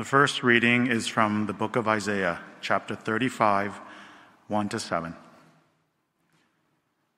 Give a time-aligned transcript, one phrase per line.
[0.00, 3.78] The first reading is from the book of Isaiah, chapter 35,
[4.48, 5.14] 1 to 7.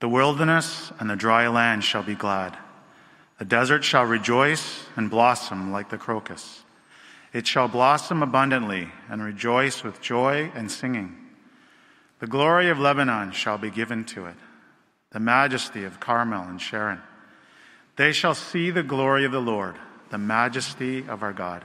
[0.01, 2.59] The wilderness and the dry land shall be glad.
[3.39, 6.65] The desert shall rejoice and blossom like the crocus.
[7.33, 11.17] It shall blossom abundantly and rejoice with joy and singing.
[12.19, 14.37] The glory of Lebanon shall be given to it,
[15.13, 17.01] the majesty of Carmel and Sharon.
[17.95, 19.77] They shall see the glory of the Lord,
[20.11, 21.65] the majesty of our God.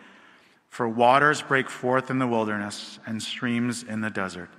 [0.71, 4.49] For waters break forth in the wilderness, and streams in the desert.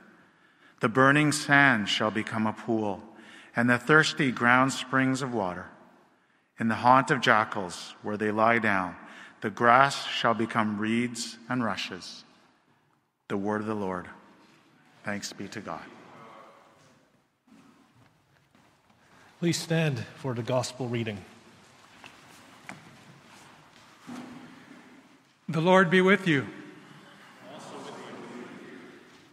[0.81, 3.03] The burning sand shall become a pool,
[3.57, 5.67] and the thirsty ground springs of water.
[6.61, 8.95] In the haunt of jackals, where they lie down,
[9.41, 12.25] the grass shall become reeds and rushes.
[13.29, 14.07] The word of the Lord.
[15.05, 15.81] Thanks be to God.
[19.41, 21.25] Please stand for the gospel reading.
[25.53, 26.47] The Lord be with you.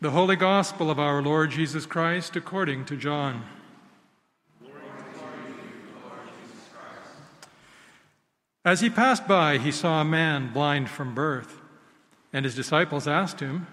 [0.01, 3.45] The Holy Gospel of our Lord Jesus Christ according to John.
[8.65, 11.61] As he passed by, he saw a man blind from birth,
[12.33, 13.67] and his disciples asked him,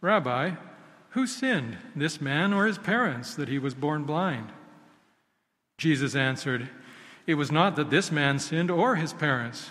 [0.00, 0.54] Rabbi,
[1.10, 4.48] who sinned, this man or his parents, that he was born blind?
[5.78, 6.70] Jesus answered,
[7.28, 9.70] It was not that this man sinned or his parents,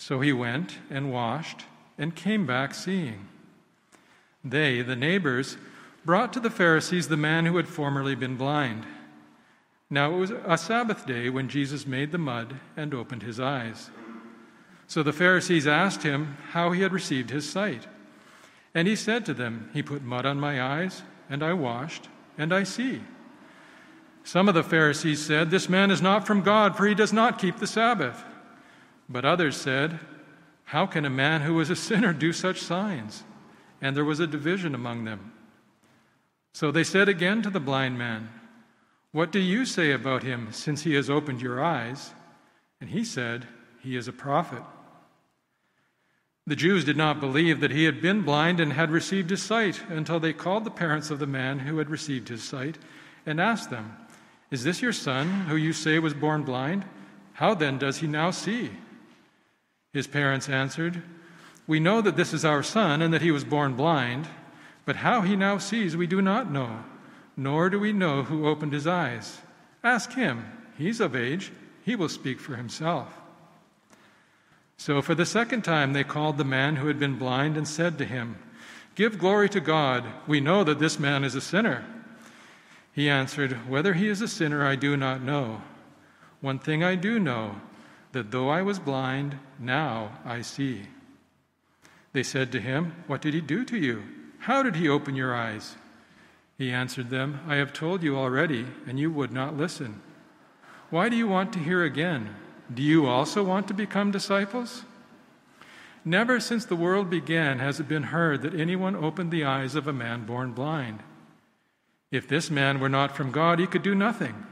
[0.00, 1.66] So he went and washed
[1.98, 3.28] and came back seeing.
[4.42, 5.58] They, the neighbors,
[6.06, 8.86] brought to the Pharisees the man who had formerly been blind.
[9.90, 13.90] Now it was a Sabbath day when Jesus made the mud and opened his eyes.
[14.86, 17.86] So the Pharisees asked him how he had received his sight.
[18.74, 22.54] And he said to them, He put mud on my eyes, and I washed, and
[22.54, 23.02] I see.
[24.24, 27.38] Some of the Pharisees said, This man is not from God, for he does not
[27.38, 28.24] keep the Sabbath.
[29.10, 30.00] But others said,
[30.64, 33.24] How can a man who is a sinner do such signs?
[33.82, 35.32] And there was a division among them.
[36.54, 38.28] So they said again to the blind man,
[39.12, 42.12] what do you say about him since he has opened your eyes?
[42.80, 43.46] And he said,
[43.80, 44.62] He is a prophet.
[46.46, 49.82] The Jews did not believe that he had been blind and had received his sight
[49.88, 52.78] until they called the parents of the man who had received his sight
[53.26, 53.96] and asked them,
[54.50, 56.84] Is this your son who you say was born blind?
[57.34, 58.70] How then does he now see?
[59.92, 61.02] His parents answered,
[61.66, 64.28] We know that this is our son and that he was born blind,
[64.84, 66.84] but how he now sees we do not know
[67.40, 69.40] nor do we know who opened his eyes.
[69.82, 70.44] Ask him.
[70.76, 71.52] He's of age.
[71.82, 73.18] He will speak for himself.
[74.76, 77.96] So for the second time they called the man who had been blind and said
[77.96, 78.36] to him,
[78.94, 80.04] Give glory to God.
[80.26, 81.82] We know that this man is a sinner.
[82.92, 85.62] He answered, Whether he is a sinner, I do not know.
[86.42, 87.56] One thing I do know,
[88.12, 90.82] that though I was blind, now I see.
[92.12, 94.02] They said to him, What did he do to you?
[94.40, 95.76] How did he open your eyes?
[96.58, 100.02] He answered them, I have told you already, and you would not listen.
[100.90, 102.34] Why do you want to hear again?
[102.72, 104.84] Do you also want to become disciples?
[106.04, 109.86] Never since the world began has it been heard that anyone opened the eyes of
[109.86, 111.00] a man born blind.
[112.10, 114.46] If this man were not from God, he could do nothing.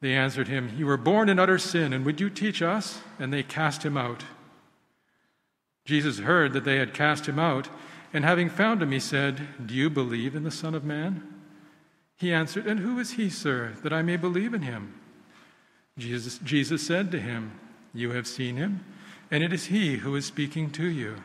[0.00, 3.00] They answered him, You were born in utter sin, and would you teach us?
[3.18, 4.24] And they cast him out.
[5.84, 7.68] Jesus heard that they had cast him out
[8.12, 11.22] and having found him, he said, Do you believe in the Son of Man?
[12.16, 14.94] He answered, And who is he, sir, that I may believe in him?
[15.96, 17.58] Jesus, Jesus said to him,
[17.94, 18.84] You have seen him,
[19.30, 21.16] and it is he who is speaking to you.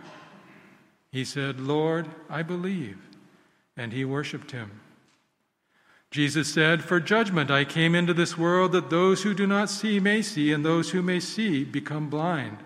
[1.11, 2.99] He said, Lord, I believe.
[3.75, 4.79] And he worshiped him.
[6.15, 9.99] Jesus said, For judgment I came into this world that those who do not see
[9.99, 12.59] may see, and those who may see become blind.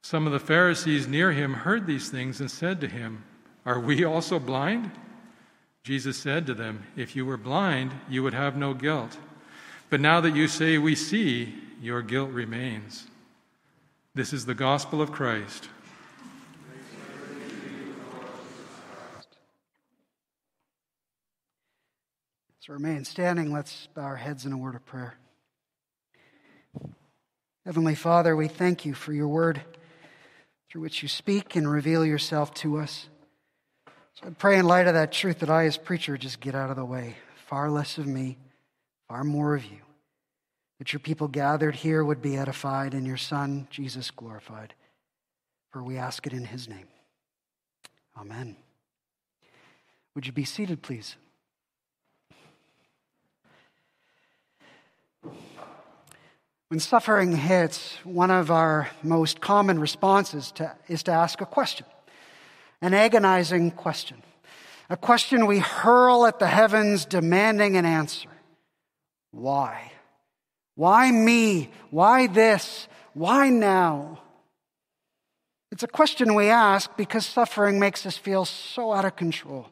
[0.00, 3.26] Some of the Pharisees near him heard these things and said to him,
[3.66, 4.92] Are we also blind?
[5.82, 9.18] Jesus said to them, If you were blind, you would have no guilt.
[9.90, 13.08] But now that you say we see, your guilt remains.
[14.14, 15.68] This is the gospel of Christ.
[22.60, 23.54] So remain standing.
[23.54, 25.14] Let's bow our heads in a word of prayer.
[27.64, 29.62] Heavenly Father, we thank you for your word
[30.68, 33.08] through which you speak and reveal yourself to us.
[34.12, 36.68] So I pray in light of that truth that I, as preacher, just get out
[36.68, 37.16] of the way.
[37.46, 38.36] Far less of me,
[39.08, 39.78] far more of you.
[40.78, 44.74] That your people gathered here would be edified and your Son, Jesus, glorified.
[45.70, 46.88] For we ask it in his name.
[48.18, 48.56] Amen.
[50.14, 51.16] Would you be seated, please?
[56.70, 61.84] When suffering hits, one of our most common responses to, is to ask a question,
[62.80, 64.22] an agonizing question,
[64.88, 68.28] a question we hurl at the heavens demanding an answer.
[69.32, 69.90] Why?
[70.76, 71.70] Why me?
[71.90, 72.86] Why this?
[73.14, 74.20] Why now?
[75.72, 79.66] It's a question we ask because suffering makes us feel so out of control.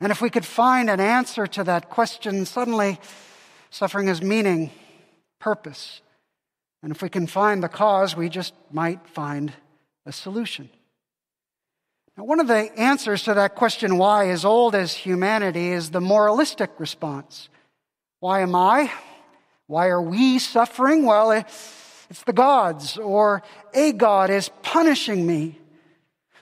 [0.00, 2.98] And if we could find an answer to that question, suddenly
[3.70, 4.72] suffering has meaning,
[5.38, 6.00] purpose,
[6.86, 9.52] and if we can find the cause, we just might find
[10.04, 10.70] a solution.
[12.16, 16.00] Now, one of the answers to that question, why, as old as humanity, is the
[16.00, 17.48] moralistic response.
[18.20, 18.92] Why am I?
[19.66, 21.04] Why are we suffering?
[21.04, 23.42] Well, it's the gods, or
[23.74, 25.58] a God is punishing me.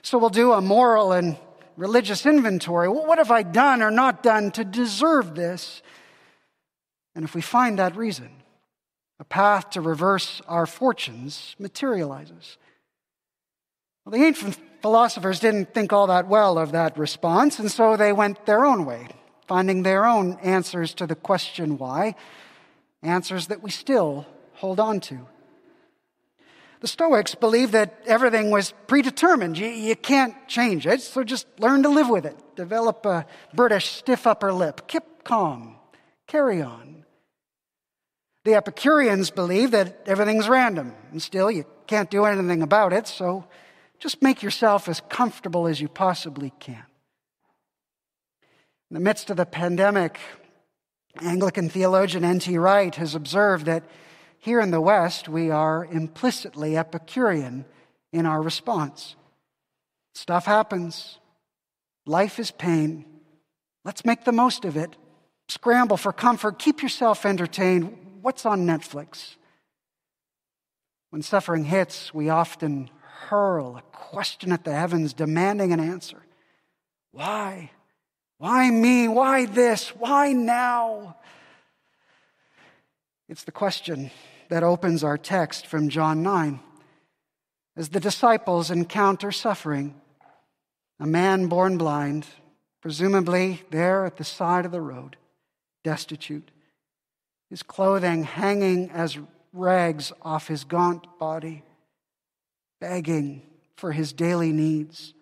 [0.03, 1.37] So we'll do a moral and
[1.75, 2.87] religious inventory.
[2.87, 5.81] what have I done or not done to deserve this?
[7.15, 8.29] And if we find that reason,
[9.19, 12.57] a path to reverse our fortunes materializes.
[14.03, 18.13] Well, the ancient philosophers didn't think all that well of that response, and so they
[18.13, 19.07] went their own way,
[19.47, 22.15] finding their own answers to the question why,
[23.01, 25.27] answers that we still hold on to.
[26.81, 29.57] The Stoics believed that everything was predetermined.
[29.57, 32.37] You, you, can't change it, so just learn to live with it.
[32.55, 34.87] Develop a British stiff upper lip.
[34.87, 35.77] Keep calm.
[36.27, 37.04] Carry on.
[38.45, 43.43] The Epicureans believe that everything's random, and still you can't do anything about it, so
[43.97, 46.85] just make yourself as comfortable as you possibly can.
[48.91, 50.19] In the midst of the pandemic,
[51.19, 52.55] Anglican theologian N.T.
[52.59, 53.83] Wright has observed that
[54.37, 57.65] here in the West, we are implicitly Epicurean
[58.13, 59.15] in our response.
[60.13, 61.17] Stuff happens.
[62.05, 63.05] Life is pain.
[63.83, 64.95] Let's make the most of it.
[65.47, 66.59] Scramble for comfort.
[66.59, 69.35] Keep yourself entertained what's on Netflix?
[71.11, 72.89] When suffering hits, we often
[73.27, 76.23] hurl a question at the heavens demanding an answer.
[77.11, 77.69] Why?
[78.39, 79.07] Why me?
[79.07, 79.89] Why this?
[79.89, 81.17] Why now?
[83.29, 84.09] It's the question
[84.49, 86.59] that opens our text from John 9.
[87.77, 90.01] As the disciples encounter suffering,
[90.99, 92.25] a man born blind,
[92.81, 95.15] presumably there at the side of the road,
[95.83, 96.49] destitute,
[97.55, 99.17] his clothing hanging as
[99.53, 101.63] rags off his gaunt body,
[102.81, 103.43] begging
[103.77, 105.13] for his daily needs.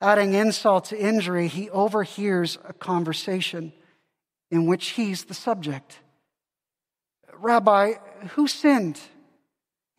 [0.00, 3.72] Adding insult to injury, he overhears a conversation
[4.50, 6.00] in which he's the subject.
[7.34, 7.92] Rabbi,
[8.30, 8.98] who sinned?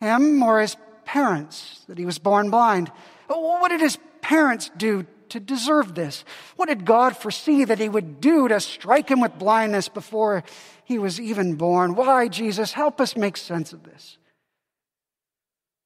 [0.00, 0.76] Him or his
[1.06, 2.92] parents that he was born blind?
[3.28, 6.26] What did his parents do to deserve this?
[6.56, 10.44] What did God foresee that he would do to strike him with blindness before
[10.92, 11.94] he was even born?
[11.94, 14.18] Why, Jesus, help us make sense of this.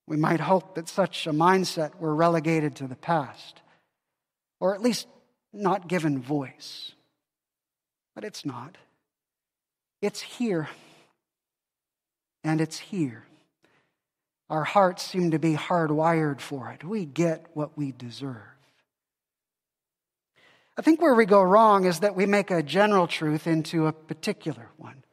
[0.09, 3.63] We might hope that such a mindset were relegated to the past,
[4.59, 5.07] or at least
[5.53, 6.93] not given voice.
[8.17, 8.77] But it's not.
[10.03, 10.69] It's here.
[12.43, 13.25] And it's here.
[14.51, 16.83] Our hearts seem to be hardwired for it.
[16.83, 18.56] We get what we deserve.
[20.79, 23.93] I think where we go wrong is that we make a general truth into a
[23.93, 25.05] particular one.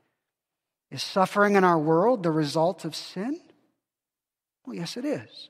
[0.92, 3.40] Is suffering in our world the result of sin?
[4.66, 5.50] Well, yes, it is.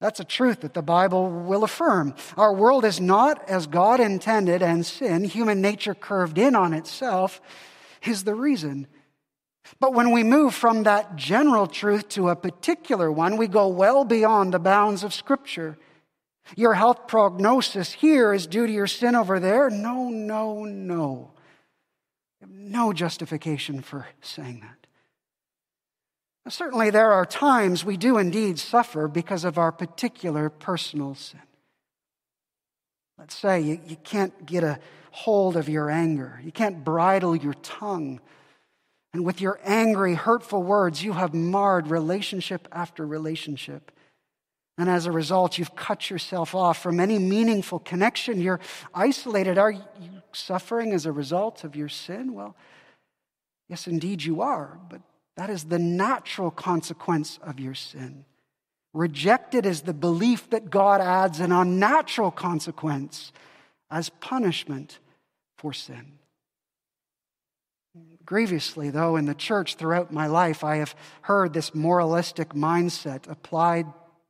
[0.00, 2.14] That's a truth that the Bible will affirm.
[2.36, 7.40] Our world is not as God intended, and sin, human nature curved in on itself,
[8.04, 8.86] is the reason.
[9.80, 14.04] But when we move from that general truth to a particular one, we go well
[14.04, 15.76] beyond the bounds of Scripture.
[16.56, 19.70] Your health prognosis here is due to your sin over there.
[19.70, 21.32] No, no, no.
[22.46, 24.86] No justification for saying that.
[26.44, 31.40] Now, certainly, there are times we do indeed suffer because of our particular personal sin.
[33.18, 34.78] Let's say you, you can't get a
[35.10, 38.20] hold of your anger, you can't bridle your tongue.
[39.14, 43.90] And with your angry, hurtful words, you have marred relationship after relationship.
[44.78, 48.40] And as a result, you've cut yourself off from any meaningful connection.
[48.40, 48.60] You're
[48.94, 49.58] isolated.
[49.58, 49.82] Are you
[50.32, 52.32] suffering as a result of your sin?
[52.32, 52.54] Well,
[53.68, 55.00] yes, indeed you are, but
[55.36, 58.24] that is the natural consequence of your sin.
[58.94, 63.32] Rejected is the belief that God adds an unnatural consequence
[63.90, 65.00] as punishment
[65.56, 66.18] for sin.
[68.24, 73.86] Grievously, though, in the church throughout my life, I have heard this moralistic mindset applied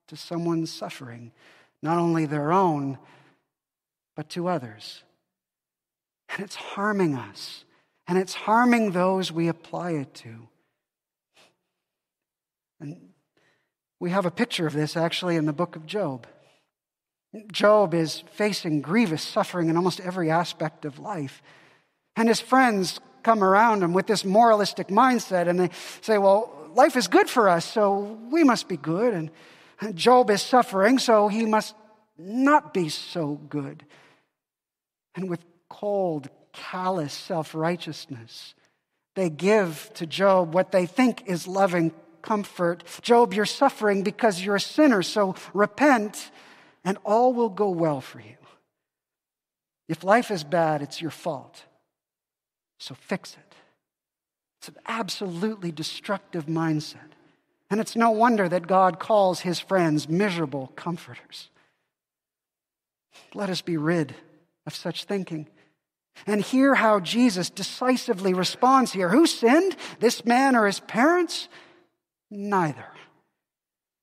[0.08, 1.32] to someone's suffering,
[1.82, 2.98] not only their own,
[4.16, 5.04] but to others.
[6.30, 7.64] And it's harming us,
[8.06, 10.48] and it's harming those we apply it to.
[12.80, 13.10] And
[14.00, 16.26] we have a picture of this actually in the book of Job.
[17.52, 21.42] Job is facing grievous suffering in almost every aspect of life.
[22.16, 26.96] And his friends come around him with this moralistic mindset and they say, Well, life
[26.96, 29.14] is good for us, so we must be good.
[29.14, 29.30] And
[29.94, 31.74] Job is suffering, so he must
[32.18, 33.84] not be so good.
[35.14, 38.54] And with cold, callous self righteousness,
[39.14, 41.92] they give to Job what they think is loving
[42.22, 42.84] comfort.
[43.02, 46.30] Job, you're suffering because you're a sinner, so repent
[46.84, 48.36] and all will go well for you.
[49.88, 51.64] If life is bad, it's your fault.
[52.78, 53.54] So fix it.
[54.60, 57.07] It's an absolutely destructive mindset.
[57.70, 61.50] And it's no wonder that God calls his friends miserable comforters.
[63.34, 64.14] Let us be rid
[64.66, 65.48] of such thinking.
[66.26, 69.08] And hear how Jesus decisively responds here.
[69.08, 69.76] Who sinned?
[70.00, 71.48] This man or his parents?
[72.30, 72.86] Neither.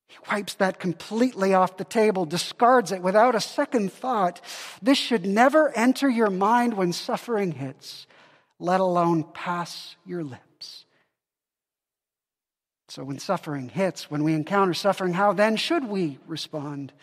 [0.08, 4.40] He wipes that completely off the table, discards it without a second thought.
[4.82, 8.08] This should never enter your mind when suffering hits,
[8.60, 10.46] let alone pass your lips.
[12.96, 16.94] So, when suffering hits, when we encounter suffering, how then should we respond?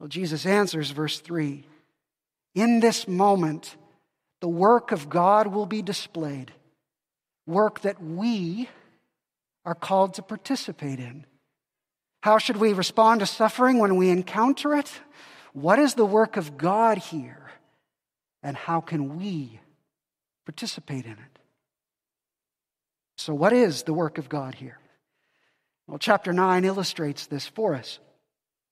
[0.00, 1.64] Well, Jesus answers, verse 3
[2.56, 3.76] In this moment,
[4.40, 6.50] the work of God will be displayed,
[7.46, 8.68] work that we
[9.64, 11.24] are called to participate in.
[12.24, 14.90] How should we respond to suffering when we encounter it?
[15.52, 17.52] What is the work of God here?
[18.42, 19.60] And how can we
[20.44, 21.38] participate in it?
[23.16, 24.78] So, what is the work of God here?
[25.88, 27.98] Well, chapter 9 illustrates this for us.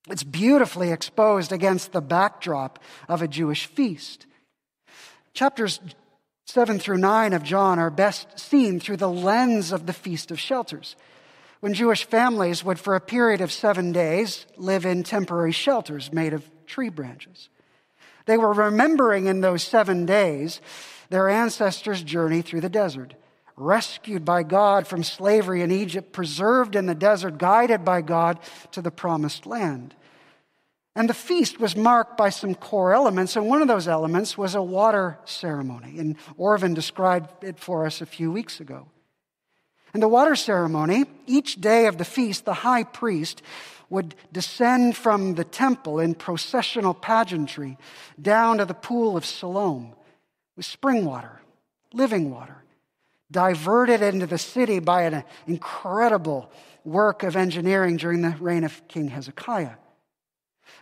[0.08, 4.26] It's beautifully exposed against the backdrop of a Jewish feast.
[5.32, 5.80] Chapters
[6.44, 10.38] 7 through 9 of John are best seen through the lens of the Feast of
[10.38, 10.94] Shelters,
[11.60, 16.34] when Jewish families would, for a period of seven days, live in temporary shelters made
[16.34, 17.48] of tree branches.
[18.26, 20.60] They were remembering in those seven days
[21.08, 23.14] their ancestors' journey through the desert
[23.56, 28.38] rescued by God from slavery in Egypt, preserved in the desert, guided by God
[28.72, 29.94] to the promised land.
[30.94, 34.54] And the feast was marked by some core elements, and one of those elements was
[34.54, 35.98] a water ceremony.
[35.98, 38.88] And Orvin described it for us a few weeks ago.
[39.92, 43.42] In the water ceremony, each day of the feast, the high priest
[43.88, 47.78] would descend from the temple in processional pageantry
[48.20, 49.94] down to the pool of Siloam
[50.56, 51.40] with spring water,
[51.92, 52.62] living water,
[53.30, 56.50] diverted into the city by an incredible
[56.84, 59.76] work of engineering during the reign of King Hezekiah.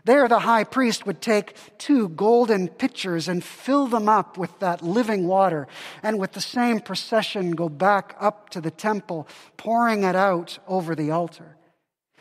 [0.05, 4.83] There, the high priest would take two golden pitchers and fill them up with that
[4.83, 5.67] living water,
[6.03, 10.95] and with the same procession go back up to the temple, pouring it out over
[10.95, 11.57] the altar,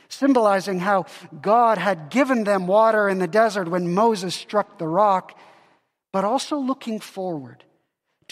[0.07, 1.05] symbolizing how
[1.41, 5.37] God had given them water in the desert when Moses struck the rock,
[6.13, 7.65] but also looking forward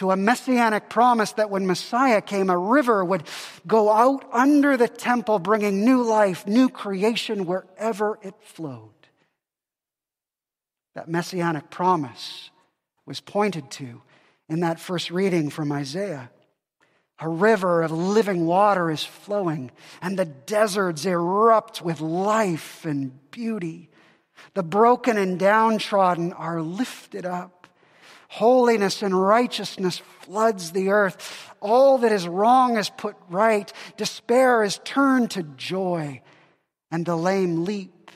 [0.01, 3.21] to a messianic promise that when Messiah came, a river would
[3.67, 8.89] go out under the temple, bringing new life, new creation wherever it flowed.
[10.95, 12.49] That messianic promise
[13.05, 14.01] was pointed to
[14.49, 16.31] in that first reading from Isaiah.
[17.19, 19.69] A river of living water is flowing,
[20.01, 23.91] and the deserts erupt with life and beauty.
[24.55, 27.60] The broken and downtrodden are lifted up.
[28.31, 31.53] Holiness and righteousness floods the earth.
[31.59, 33.71] All that is wrong is put right.
[33.97, 36.21] Despair is turned to joy.
[36.89, 38.09] And the lame leap,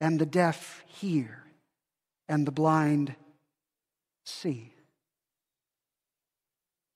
[0.00, 1.44] and the deaf hear,
[2.28, 3.14] and the blind
[4.24, 4.74] see.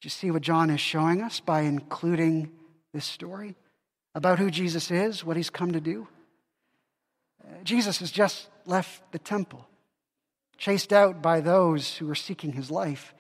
[0.00, 2.50] Do you see what John is showing us by including
[2.92, 3.54] this story
[4.12, 6.08] about who Jesus is, what he's come to do?
[7.44, 9.68] Uh, Jesus has just left the temple.
[10.58, 13.14] Chased out by those who were seeking his life.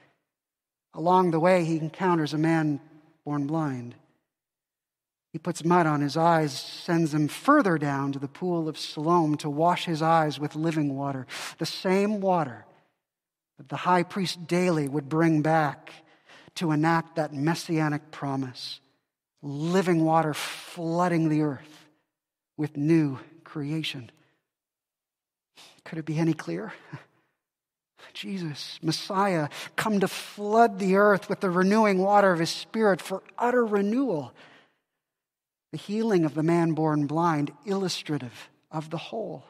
[0.94, 2.80] Along the way, he encounters a man
[3.24, 3.94] born blind.
[5.32, 9.36] He puts mud on his eyes, sends him further down to the pool of Siloam
[9.38, 11.26] to wash his eyes with living water,
[11.58, 12.64] the same water
[13.58, 15.90] that the high priest daily would bring back
[16.54, 18.80] to enact that messianic promise
[19.42, 21.86] living water flooding the earth
[22.56, 24.10] with new creation.
[25.84, 26.72] Could it be any clearer?
[28.16, 33.22] Jesus, Messiah, come to flood the earth with the renewing water of his Spirit for
[33.36, 34.32] utter renewal.
[35.72, 39.44] The healing of the man born blind, illustrative of the whole.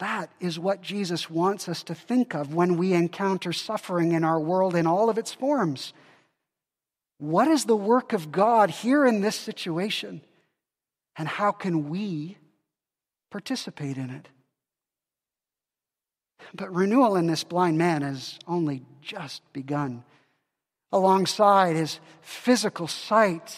[0.00, 4.40] That is what Jesus wants us to think of when we encounter suffering in our
[4.40, 5.92] world in all of its forms.
[7.18, 10.22] What is the work of God here in this situation?
[11.16, 12.36] And how can we
[13.30, 14.28] participate in it?
[16.54, 20.04] But renewal in this blind man has only just begun.
[20.92, 23.56] Alongside his physical sight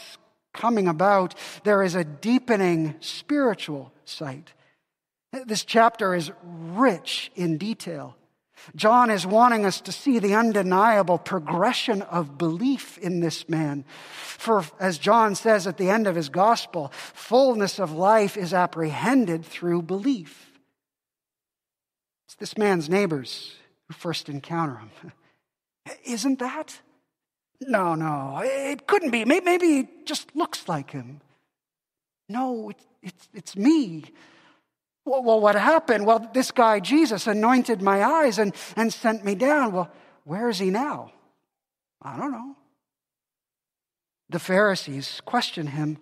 [0.53, 1.35] coming about,
[1.65, 4.53] there is a deepening spiritual sight.
[5.47, 8.17] This chapter is rich in detail.
[8.77, 13.85] John is wanting us to see the undeniable progression of belief in this man.
[14.13, 19.45] For, as John says at the end of his gospel, fullness of life is apprehended
[19.45, 20.50] through belief.
[22.31, 23.57] It's this man's neighbors
[23.89, 25.13] who first encounter him.
[26.05, 26.79] Isn't that?
[27.61, 29.25] No, no, it couldn't be.
[29.25, 31.23] Maybe he just looks like him.
[32.29, 34.05] No, it's, it's, it's me.
[35.05, 36.07] Well, what happened?
[36.07, 39.73] Well, this guy, Jesus, anointed my eyes and, and sent me down.
[39.73, 39.91] Well,
[40.23, 41.11] where is he now?
[42.01, 42.55] I don't know.
[44.29, 45.99] The Pharisees question him.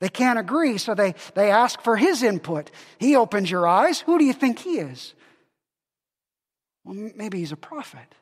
[0.00, 2.72] They can't agree, so they, they ask for his input.
[2.98, 4.00] He opens your eyes.
[4.00, 5.14] Who do you think he is?
[6.84, 8.14] Well, maybe he's a prophet.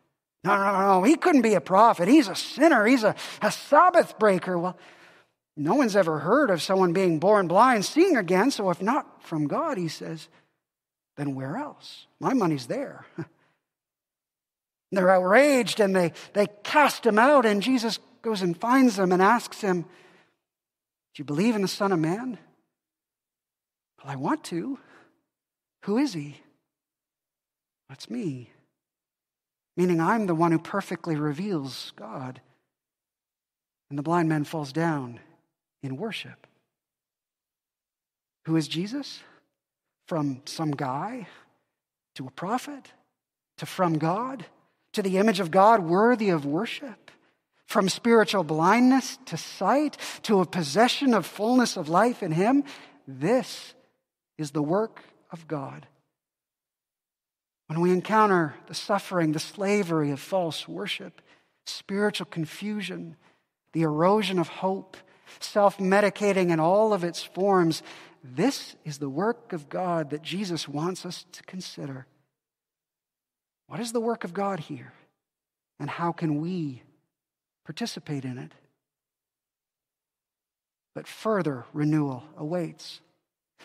[0.44, 1.02] No, no, no, no.
[1.02, 2.08] He couldn't be a prophet.
[2.08, 2.86] He's a sinner.
[2.86, 4.58] He's a, a Sabbath breaker.
[4.58, 4.76] Well,
[5.56, 9.46] no one's ever heard of someone being born blind seeing again, so if not from
[9.46, 10.28] God, he says,
[11.16, 12.06] then where else?
[12.18, 13.04] My money's there.
[14.92, 19.20] They're outraged and they, they cast him out, and Jesus goes and finds them and
[19.20, 19.88] asks him, Do
[21.18, 22.38] you believe in the Son of Man?
[23.98, 24.78] Well, I want to.
[25.84, 26.40] Who is he?
[27.90, 28.50] That's me.
[29.76, 32.40] Meaning I'm the one who perfectly reveals God.
[33.90, 35.18] And the blind man falls down
[35.82, 36.46] in worship.
[38.46, 39.20] Who is Jesus?
[40.06, 41.26] From some guy
[42.14, 42.92] to a prophet
[43.58, 44.46] to from God
[44.92, 47.10] to the image of God worthy of worship.
[47.66, 52.64] From spiritual blindness to sight to a possession of fullness of life in Him.
[53.06, 53.74] This
[54.38, 55.86] is the work of God.
[57.70, 61.22] When we encounter the suffering, the slavery of false worship,
[61.66, 63.14] spiritual confusion,
[63.74, 64.96] the erosion of hope,
[65.38, 67.84] self medicating in all of its forms.
[68.24, 72.08] This is the work of God that Jesus wants us to consider.
[73.68, 74.92] What is the work of God here?
[75.78, 76.82] And how can we
[77.64, 78.50] participate in it?
[80.96, 83.00] But further renewal awaits.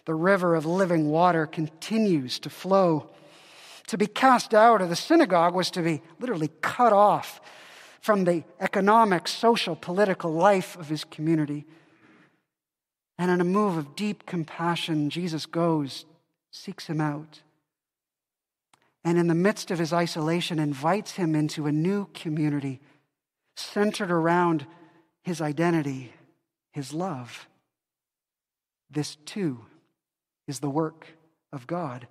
[0.06, 3.10] The river of living water continues to flow.
[3.88, 7.39] To be cast out of the synagogue was to be literally cut off
[8.02, 11.65] from the economic, social, political life of his community.
[13.17, 16.06] And in a move of deep compassion, Jesus goes,
[16.52, 17.41] seeks him out,
[19.04, 22.82] and in the midst of his isolation, invites him into a new community
[23.56, 24.65] centered around
[25.24, 26.12] his identity,
[26.71, 27.48] his love.
[28.89, 29.65] This too
[30.48, 31.08] is the work
[31.54, 32.08] of God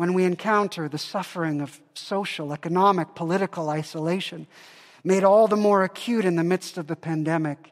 [0.00, 4.46] when we encounter the suffering of social, economic, political isolation,
[5.04, 7.70] made all the more acute in the midst of the pandemic,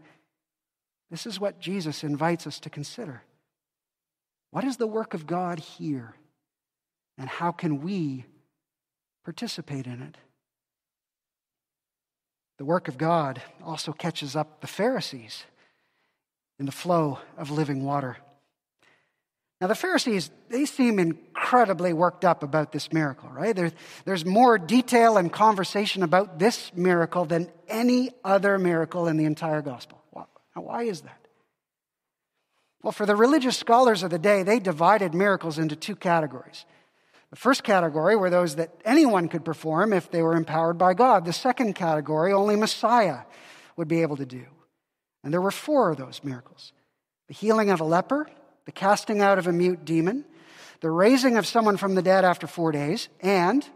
[1.11, 3.23] this is what Jesus invites us to consider.
[4.51, 6.17] What is the work of God here?
[7.17, 8.27] And how can we
[9.25, 10.19] participate in it?
[12.59, 15.45] The work of God also catches up the Pharisees
[16.59, 18.19] in the flow of living water.
[19.61, 23.57] Now, the Pharisees, they seem incredibly worked up about this miracle, right?
[23.57, 23.73] There's,
[24.05, 29.63] there's more detail and conversation about this miracle than any other miracle in the entire
[29.63, 29.99] gospel.
[30.59, 31.29] Now, why is that?
[32.83, 36.65] Well, for the religious scholars of the day, they divided miracles into two categories.
[37.31, 41.25] The first category were those that anyone could perform if they were empowered by God.
[41.25, 43.21] The second category, only Messiah
[43.77, 44.47] would be able to do.
[45.23, 46.73] And there were four of those miracles
[47.29, 48.27] the healing of a leper,
[48.69, 50.27] the casting out of a mute demon,
[50.83, 53.67] the raising of someone from the dead after four days, and,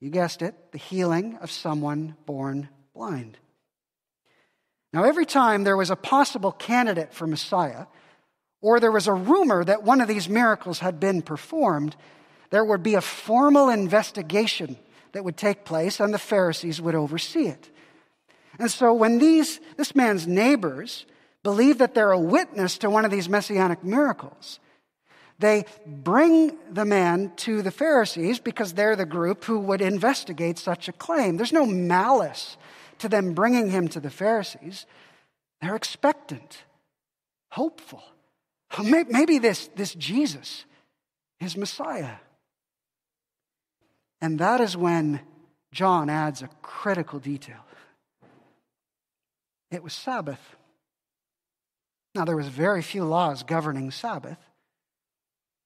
[0.00, 3.36] you guessed it, the healing of someone born blind.
[4.90, 7.84] Now, every time there was a possible candidate for Messiah,
[8.62, 11.94] or there was a rumor that one of these miracles had been performed,
[12.48, 14.78] there would be a formal investigation
[15.12, 17.68] that would take place, and the Pharisees would oversee it.
[18.58, 21.04] And so, when these, this man's neighbors
[21.46, 24.58] believe that they're a witness to one of these messianic miracles,
[25.38, 30.88] they bring the man to the Pharisees because they're the group who would investigate such
[30.88, 31.36] a claim.
[31.36, 32.56] There's no malice
[32.98, 34.86] to them bringing him to the Pharisees.
[35.60, 36.64] They're expectant,
[37.52, 38.02] hopeful.
[38.82, 40.64] Maybe this, this Jesus
[41.40, 42.16] is Messiah.
[44.20, 45.20] And that is when
[45.70, 47.64] John adds a critical detail.
[49.70, 50.55] It was Sabbath.
[52.16, 54.38] Now, there was very few laws governing Sabbath.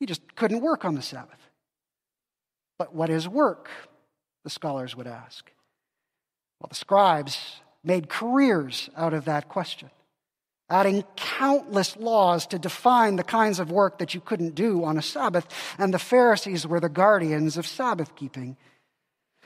[0.00, 1.38] He just couldn't work on the Sabbath.
[2.76, 3.68] But what is work?
[4.42, 5.48] The scholars would ask.
[6.58, 9.90] Well, the scribes made careers out of that question,
[10.68, 15.02] adding countless laws to define the kinds of work that you couldn't do on a
[15.02, 15.46] Sabbath,
[15.78, 18.56] and the Pharisees were the guardians of Sabbath keeping.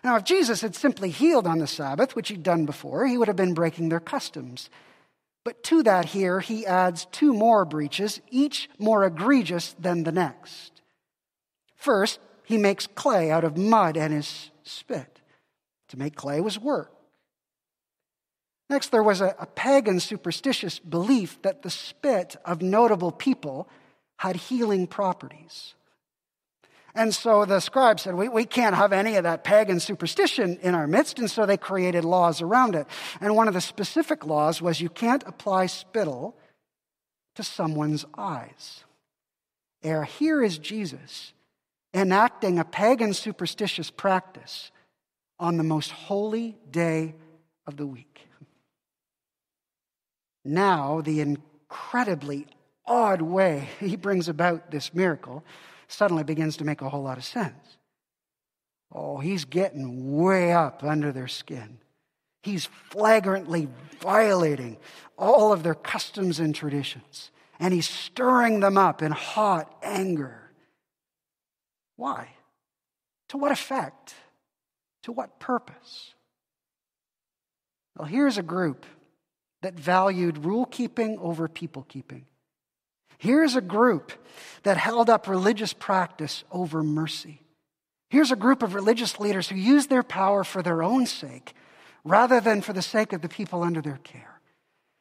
[0.02, 3.28] Now, if Jesus had simply healed on the Sabbath, which he'd done before, he would
[3.28, 4.70] have been breaking their customs.
[5.44, 10.80] But to that, here, he adds two more breaches, each more egregious than the next.
[11.76, 15.20] First, he makes clay out of mud and his spit.
[15.88, 16.90] To make clay was work.
[18.70, 23.68] Next, there was a, a, pagan superstitious belief that the spit of notable people
[24.16, 25.74] had healing properties.
[26.94, 30.74] And so the scribes said, we, we can't have any of that pagan superstition in
[30.74, 31.18] our midst.
[31.18, 32.86] And so they created laws around it.
[33.20, 36.36] And one of the specific laws was you can't apply spittle
[37.34, 38.84] to someone's eyes.
[39.82, 41.32] Ere here is Jesus
[41.92, 44.70] enacting a pagan superstitious practice
[45.38, 47.14] on the most holy day
[47.66, 48.20] of the week.
[50.44, 52.46] Now, the incredibly
[52.86, 55.44] odd way he brings about this miracle
[55.94, 57.78] suddenly begins to make a whole lot of sense.
[58.92, 61.78] Oh, he's getting way up under their skin.
[62.42, 63.68] He's flagrantly
[64.00, 64.76] violating
[65.16, 70.50] all of their customs and traditions, and he's stirring them up in hot anger.
[71.96, 72.28] Why?
[73.30, 74.14] To what effect?
[75.04, 76.14] To what purpose?
[77.96, 78.84] Well, here's a group
[79.62, 82.26] that valued rule keeping over people keeping.
[83.18, 84.12] Here's a group
[84.62, 87.40] that held up religious practice over mercy.
[88.10, 91.54] Here's a group of religious leaders who used their power for their own sake
[92.04, 94.40] rather than for the sake of the people under their care.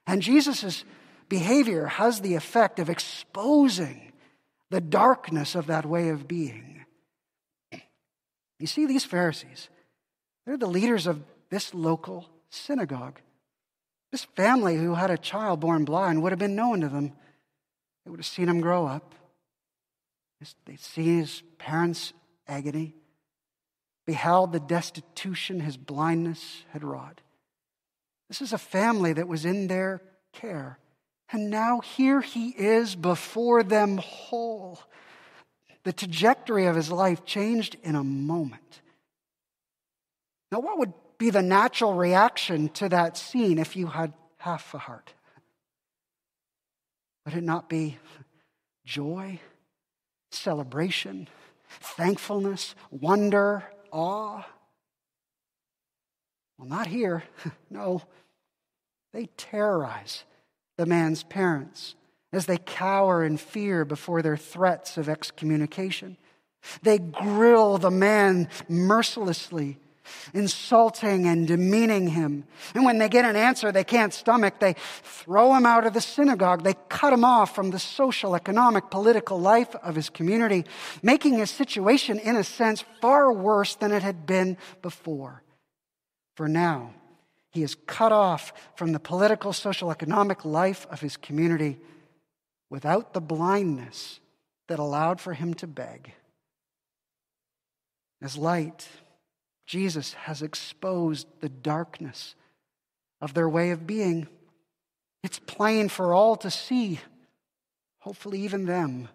[0.08, 0.84] And Jesus'
[1.30, 4.12] behavior has the effect of exposing
[4.70, 6.86] the darkness of that way of being.
[8.60, 9.70] You see, these Pharisees,
[10.46, 13.20] they're the leaders of this local synagogue.
[14.12, 17.14] This family who had a child born blind would have been known to them.
[18.04, 19.16] They would have seen him grow up.
[20.66, 22.12] They'd seen his parents'
[22.48, 22.96] agony,
[24.06, 27.22] beheld the destitution his blindness had wrought.
[28.28, 30.02] This is a family that was in their
[30.34, 30.80] care.
[31.32, 34.80] And now here he is before them whole.
[35.84, 38.82] The trajectory of his life changed in a moment.
[40.52, 44.78] Now, what would be the natural reaction to that scene if you had half a
[44.78, 45.14] heart?
[47.26, 47.98] Would it not be
[48.86, 49.40] joy,
[50.32, 51.28] celebration,
[51.80, 54.46] thankfulness, wonder, awe?
[56.58, 57.24] Well, not here.
[57.70, 58.02] No.
[59.14, 60.24] They terrorize
[60.78, 61.96] the man's parents
[62.32, 66.18] as they cower in fear before their threats of excommunication.
[66.82, 69.78] They grill the man mercilessly
[70.34, 72.46] insulting and demeaning him.
[72.74, 76.02] And when they get an answer they can't stomach, they throw him out of the
[76.02, 76.64] synagogue.
[76.64, 80.66] They cut him off from the social, economic, political life of his community,
[81.02, 85.44] making his situation, in a sense, far worse than it had been before.
[86.36, 86.94] For now,
[87.52, 91.78] he is cut off from the political, social, economic life of his community
[92.70, 94.20] without the blindness
[94.68, 96.14] that allowed for him to beg.
[98.22, 98.88] As light
[99.74, 102.36] Jesus has exposed the darkness
[103.20, 104.28] of their way of being.
[105.24, 107.00] It's plain for all to see,
[107.98, 109.10] hopefully, even them.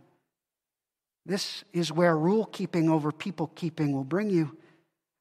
[1.25, 4.57] This is where rule keeping over people keeping will bring you.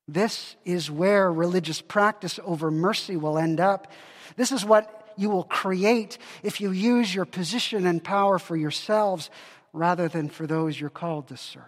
[0.08, 3.92] This is where religious practice over mercy will end up.
[4.38, 9.30] This is what you will create if you use your position and power for yourselves
[9.72, 11.64] rather than for those you're called to serve.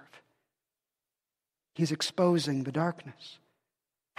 [1.75, 3.37] He's exposing the darkness.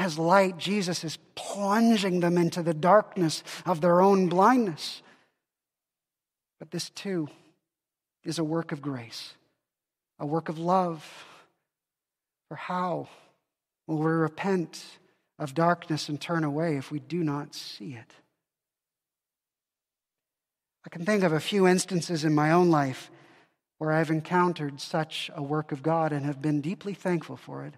[0.00, 5.02] As light, Jesus is plunging them into the darkness of their own blindness.
[6.58, 7.28] But this too
[8.24, 9.34] is a work of grace,
[10.18, 11.04] a work of love.
[12.48, 13.08] For how
[13.86, 14.82] will we repent
[15.38, 18.14] of darkness and turn away if we do not see it?
[20.86, 23.10] I can think of a few instances in my own life
[23.76, 27.74] where I've encountered such a work of God and have been deeply thankful for it.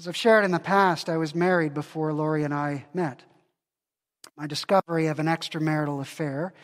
[0.00, 3.22] As I've shared in the past, I was married before Lori and I met.
[4.34, 6.54] My discovery of an extramarital affair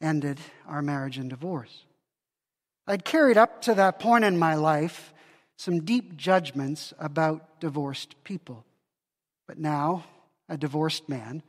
[0.00, 0.38] ended
[0.68, 1.84] our marriage and divorce.
[2.86, 5.12] I'd carried up to that point in my life
[5.56, 8.64] some deep judgments about divorced people.
[9.48, 10.04] But now,
[10.48, 11.42] a divorced man,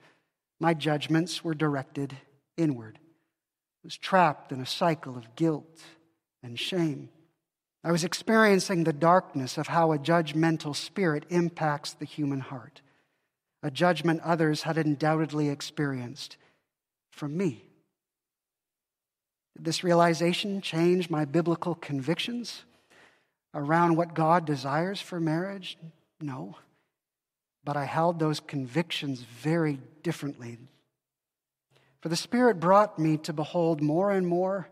[0.59, 2.17] my judgments were directed
[2.57, 2.97] inward.
[2.97, 5.83] I was trapped in a cycle of guilt
[6.41, 7.09] and shame.
[7.85, 12.81] I was experiencing the darkness of how a judgmental spirit impacts the human heart,
[13.61, 16.37] a judgment others had undoubtedly experienced
[17.11, 17.63] from me.
[19.55, 22.63] Did this realization change my biblical convictions
[23.53, 25.77] around what God desires for marriage?
[26.19, 26.57] No.
[27.63, 30.57] But I held those convictions very differently.
[32.01, 34.69] For the Spirit brought me to behold more and more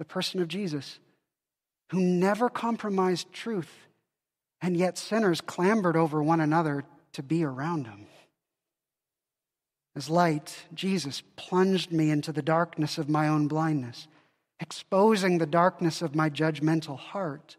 [0.00, 0.98] the person of Jesus,
[1.90, 3.86] who never compromised truth,
[4.60, 8.06] and yet sinners clambered over one another to be around him.
[9.94, 14.08] As light, Jesus plunged me into the darkness of my own blindness,
[14.60, 17.56] exposing the darkness of my judgmental heart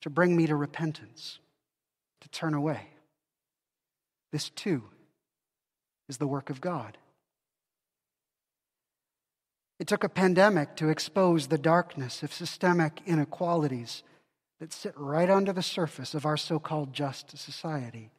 [0.00, 1.38] to bring me to repentance,
[2.20, 2.88] to turn away.
[4.32, 4.84] This too
[6.08, 6.96] is the work of God.
[9.78, 14.02] It took a pandemic to expose the darkness of systemic inequalities
[14.58, 18.10] that sit right under the surface of our so called just society.